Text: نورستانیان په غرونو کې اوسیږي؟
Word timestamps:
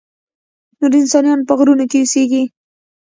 نورستانیان 0.79 1.39
په 1.47 1.53
غرونو 1.57 1.85
کې 1.91 1.97
اوسیږي؟ 2.01 2.43